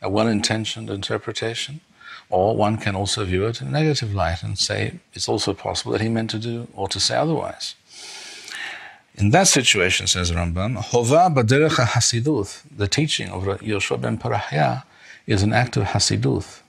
a 0.00 0.08
well 0.08 0.26
intentioned 0.26 0.88
interpretation, 0.88 1.82
or 2.30 2.56
one 2.56 2.76
can 2.78 2.94
also 2.94 3.24
view 3.24 3.46
it 3.46 3.60
in 3.60 3.68
a 3.68 3.70
negative 3.70 4.14
light 4.14 4.42
and 4.42 4.58
say 4.58 5.00
it's 5.12 5.28
also 5.28 5.52
possible 5.52 5.92
that 5.92 6.00
he 6.00 6.08
meant 6.08 6.30
to 6.30 6.38
do 6.38 6.68
or 6.74 6.88
to 6.88 7.00
say 7.00 7.16
otherwise. 7.16 7.74
In 9.16 9.30
that 9.30 9.48
situation, 9.48 10.06
says 10.06 10.30
Rambam, 10.30 10.76
Hasiduth, 10.78 12.62
the 12.74 12.88
teaching 12.88 13.28
of 13.28 13.42
Yoshua 13.42 14.00
ben 14.00 14.16
Parahya, 14.16 14.84
is 15.26 15.42
an 15.42 15.52
act 15.52 15.76
of 15.76 15.84
Hasiduth. 15.84 16.62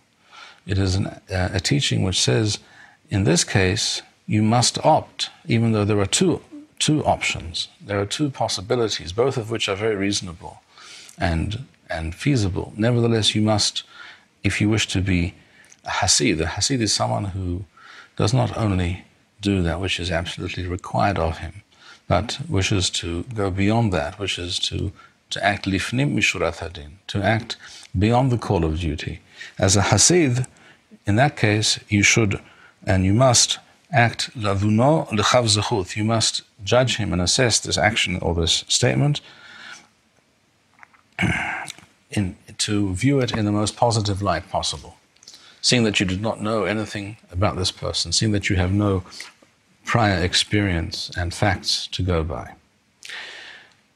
It 0.66 0.78
is 0.78 0.96
an, 0.96 1.08
uh, 1.08 1.50
a 1.54 1.60
teaching 1.60 2.04
which 2.04 2.20
says, 2.20 2.60
in 3.10 3.24
this 3.24 3.44
case, 3.44 4.02
you 4.28 4.42
must 4.42 4.84
opt, 4.86 5.30
even 5.48 5.72
though 5.72 5.86
there 5.86 6.00
are 6.00 6.06
two 6.06 6.42
two 6.82 7.06
options. 7.06 7.68
There 7.80 8.00
are 8.00 8.08
two 8.08 8.32
possibilities, 8.32 9.14
both 9.14 9.38
of 9.38 9.52
which 9.52 9.70
are 9.70 9.76
very 9.76 9.96
reasonable 9.96 10.62
and, 11.16 11.66
and 11.92 12.16
feasible. 12.16 12.74
Nevertheless, 12.76 13.36
you 13.36 13.44
must, 13.44 13.84
if 14.44 14.60
you 14.60 14.68
wish 14.68 14.88
to 14.88 15.00
be 15.00 15.36
a 15.86 15.90
Hasid, 15.90 16.40
a 16.42 16.46
Hasid 16.46 16.82
is 16.82 16.94
someone 16.94 17.26
who 17.26 17.66
does 18.16 18.34
not 18.34 18.56
only 18.58 19.06
do 19.42 19.62
that 19.64 19.80
which 19.80 20.00
is 20.00 20.12
absolutely 20.12 20.68
required 20.68 21.18
of 21.18 21.40
him, 21.40 21.64
but 22.08 22.40
wishes 22.48 22.90
to 22.90 23.24
go 23.24 23.50
beyond 23.50 23.92
that, 23.94 24.20
wishes 24.20 24.60
to, 24.60 24.92
to 25.30 25.44
act 25.44 25.66
lifnim 25.66 26.14
mishurat 26.14 26.58
hadin, 26.58 26.92
to 27.08 27.22
act 27.24 27.58
beyond 27.98 28.32
the 28.32 28.38
call 28.38 28.64
of 28.64 28.80
duty. 28.80 29.20
As 29.58 29.76
a 29.76 29.82
Hasid, 29.82 30.46
in 31.06 31.16
that 31.16 31.36
case, 31.36 31.80
you 31.90 32.04
should 32.04 32.40
and 32.86 33.06
you 33.06 33.14
must 33.14 33.60
act 33.92 34.32
lavuno 34.38 35.08
lechav 35.10 35.46
zechut. 35.46 35.96
You 35.96 36.04
must 36.04 36.42
judge 36.64 36.98
him 36.98 37.14
and 37.14 37.22
assess 37.22 37.60
this 37.60 37.78
action 37.78 38.18
or 38.22 38.34
this 38.36 38.64
statement 38.68 39.22
in, 42.12 42.36
to 42.60 42.94
view 42.94 43.20
it 43.20 43.32
in 43.32 43.46
the 43.46 43.52
most 43.52 43.76
positive 43.76 44.22
light 44.22 44.50
possible. 44.50 44.96
Seeing 45.62 45.84
that 45.84 46.00
you 46.00 46.06
did 46.06 46.22
not 46.22 46.42
know 46.42 46.64
anything 46.64 47.18
about 47.32 47.56
this 47.56 47.72
person, 47.72 48.12
seeing 48.12 48.32
that 48.32 48.50
you 48.50 48.56
have 48.56 48.72
no 48.72 49.04
prior 49.86 50.24
experience 50.24 51.12
and 51.16 51.34
facts 51.34 51.88
to 51.88 52.02
go 52.02 52.24
by. 52.24 52.54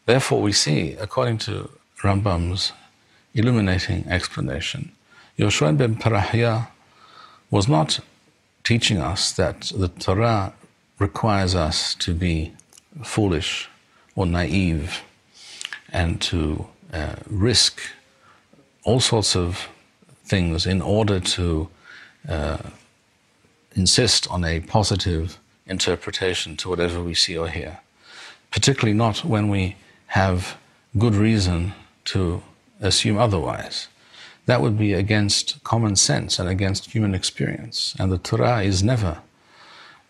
Therefore, 0.06 0.41
we 0.41 0.51
see, 0.51 0.93
according 0.93 1.39
to 1.39 1.69
Rambam's 2.01 2.71
illuminating 3.34 4.08
explanation, 4.08 4.91
Yoshua 5.38 5.75
ben 5.78 5.95
Parahya 5.95 6.67
was 7.49 7.67
not 7.67 7.99
teaching 8.63 8.99
us 8.99 9.32
that 9.32 9.71
the 9.75 9.88
Torah 9.88 10.54
requires 10.99 11.56
us 11.56 11.95
to 11.95 12.13
be 12.13 12.54
foolish 13.04 13.69
or 14.15 14.25
naive 14.25 15.01
and 15.91 16.21
to 16.21 16.67
uh, 16.93 17.15
risk 17.28 17.82
all 18.84 18.99
sorts 18.99 19.36
of 19.36 19.67
things 20.25 20.65
in 20.65 20.81
order 20.81 21.19
to 21.19 21.69
uh, 22.27 22.57
insist 23.75 24.29
on 24.29 24.43
a 24.43 24.59
positive 24.61 25.39
interpretation 25.67 26.57
to 26.57 26.69
whatever 26.69 27.01
we 27.01 27.13
see 27.13 27.38
or 27.38 27.47
hear, 27.47 27.79
particularly 28.51 28.93
not 28.93 29.23
when 29.23 29.49
we 29.49 29.75
have 30.07 30.57
good 30.97 31.15
reason 31.15 31.73
to 32.05 32.41
assume 32.81 33.17
otherwise 33.17 33.88
that 34.45 34.61
would 34.61 34.77
be 34.77 34.93
against 34.93 35.63
common 35.63 35.95
sense 35.95 36.39
and 36.39 36.47
against 36.47 36.91
human 36.91 37.15
experience. 37.15 37.95
And 37.99 38.11
the 38.11 38.17
Torah 38.17 38.61
is 38.61 38.83
never 38.83 39.19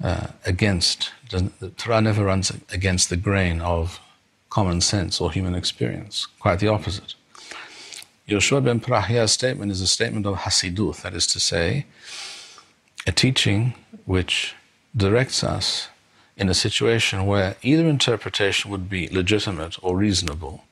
uh, 0.03 0.27
against, 0.45 1.11
the 1.29 1.71
Torah 1.77 2.01
never 2.01 2.25
runs 2.25 2.51
against 2.71 3.09
the 3.09 3.17
grain 3.17 3.61
of 3.61 3.99
common 4.49 4.81
sense 4.81 5.21
or 5.21 5.31
human 5.31 5.55
experience, 5.55 6.27
quite 6.39 6.59
the 6.59 6.67
opposite. 6.67 7.15
Yoshua 8.27 8.63
ben 8.63 8.79
Parahya's 8.79 9.31
statement 9.31 9.71
is 9.71 9.81
a 9.81 9.87
statement 9.87 10.25
of 10.25 10.37
Hasiduth, 10.37 11.03
that 11.03 11.13
is 11.13 11.27
to 11.27 11.39
say, 11.39 11.85
a 13.05 13.11
teaching 13.11 13.75
which 14.05 14.55
directs 14.97 15.43
us 15.43 15.89
in 16.35 16.49
a 16.49 16.55
situation 16.55 17.27
where 17.27 17.55
either 17.61 17.87
interpretation 17.87 18.71
would 18.71 18.89
be 18.89 19.07
legitimate 19.09 19.77
or 19.83 19.95
reasonable, 19.95 20.63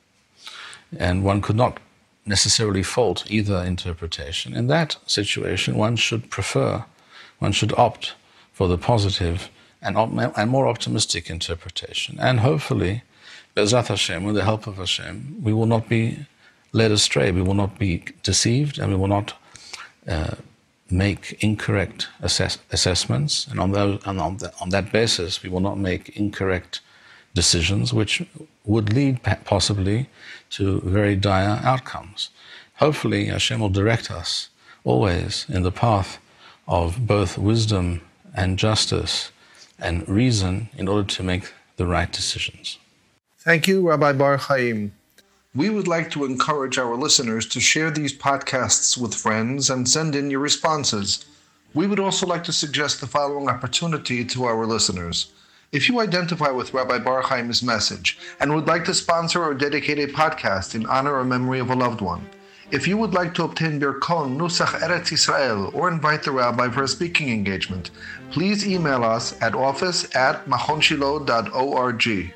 and 0.97 1.23
one 1.23 1.41
could 1.41 1.55
not 1.55 1.79
necessarily 2.25 2.81
fault 2.81 3.23
either 3.29 3.57
interpretation. 3.57 4.55
In 4.55 4.65
that 4.67 4.97
situation, 5.05 5.77
one 5.77 5.95
should 5.95 6.31
prefer, 6.31 6.85
one 7.37 7.51
should 7.51 7.77
opt 7.77 8.13
for 8.51 8.67
the 8.67 8.79
positive 8.79 9.49
and, 9.79 9.95
and 9.97 10.49
more 10.49 10.67
optimistic 10.67 11.29
interpretation. 11.29 12.17
And 12.19 12.39
hopefully, 12.39 13.03
Bezat 13.55 13.87
Hashem, 13.87 14.23
with 14.23 14.35
the 14.35 14.43
help 14.43 14.65
of 14.65 14.77
Hashem, 14.77 15.43
we 15.43 15.53
will 15.53 15.67
not 15.67 15.87
be 15.87 16.25
led 16.73 16.91
astray, 16.91 17.31
we 17.31 17.41
will 17.41 17.53
not 17.53 17.79
be 17.79 18.03
deceived, 18.23 18.79
and 18.79 18.91
we 18.91 18.97
will 18.97 19.07
not 19.07 19.33
uh, 20.07 20.35
make 20.89 21.37
incorrect 21.41 22.07
assess- 22.21 22.57
assessments. 22.71 23.47
And 23.47 23.59
on, 23.59 23.73
and 23.75 24.19
on, 24.19 24.37
the, 24.37 24.53
on 24.59 24.69
that 24.69 24.91
basis, 24.91 25.41
we 25.41 25.49
will 25.49 25.61
not 25.61 25.77
make 25.77 26.09
incorrect 26.17 26.81
decisions 27.33 27.93
which 27.93 28.23
would 28.65 28.93
lead 28.93 29.21
possibly 29.45 30.09
to 30.51 30.81
very 30.81 31.15
dire 31.15 31.59
outcomes. 31.63 32.29
Hopefully, 32.75 33.25
Hashem 33.25 33.59
will 33.59 33.69
direct 33.69 34.11
us 34.11 34.49
always 34.83 35.45
in 35.49 35.63
the 35.63 35.71
path 35.71 36.19
of 36.67 37.07
both 37.07 37.37
wisdom 37.37 38.01
and 38.35 38.57
justice 38.57 39.31
and 39.79 40.07
reason 40.07 40.69
in 40.77 40.87
order 40.87 41.07
to 41.07 41.23
make 41.23 41.51
the 41.77 41.85
right 41.85 42.11
decisions. 42.11 42.77
Thank 43.39 43.67
you, 43.67 43.87
Rabbi 43.89 44.13
Bar 44.13 44.37
Chaim. 44.37 44.93
We 45.55 45.69
would 45.69 45.87
like 45.87 46.09
to 46.11 46.25
encourage 46.25 46.79
our 46.79 46.95
listeners 46.95 47.45
to 47.49 47.59
share 47.59 47.91
these 47.91 48.11
podcasts 48.11 48.97
with 48.97 49.13
friends 49.13 49.69
and 49.69 49.87
send 49.87 50.15
in 50.15 50.31
your 50.31 50.39
responses. 50.39 51.25
We 51.75 51.85
would 51.85 51.99
also 51.99 52.25
like 52.25 52.43
to 52.45 52.51
suggest 52.51 52.99
the 52.99 53.05
following 53.05 53.47
opportunity 53.47 54.25
to 54.25 54.45
our 54.45 54.65
listeners. 54.65 55.31
If 55.71 55.87
you 55.87 55.99
identify 55.99 56.49
with 56.49 56.73
Rabbi 56.73 56.97
Bar 56.97 57.21
Chaim's 57.29 57.61
message 57.61 58.17
and 58.39 58.55
would 58.55 58.65
like 58.65 58.83
to 58.85 58.95
sponsor 58.95 59.43
or 59.43 59.53
dedicate 59.53 59.99
a 59.99 60.11
podcast 60.11 60.73
in 60.73 60.87
honor 60.87 61.13
or 61.13 61.23
memory 61.23 61.59
of 61.59 61.69
a 61.69 61.75
loved 61.75 62.01
one, 62.01 62.27
if 62.71 62.87
you 62.87 62.97
would 62.97 63.13
like 63.13 63.35
to 63.35 63.43
obtain 63.43 63.79
Birkon 63.79 64.35
Nusach 64.35 64.79
Eretz 64.79 65.11
Israel 65.11 65.69
or 65.75 65.87
invite 65.87 66.23
the 66.23 66.31
rabbi 66.31 66.67
for 66.69 66.81
a 66.81 66.87
speaking 66.87 67.29
engagement, 67.29 67.91
please 68.31 68.67
email 68.67 69.03
us 69.03 69.39
at 69.39 69.53
office 69.53 70.15
at 70.15 70.47
machonshilo.org. 70.47 72.33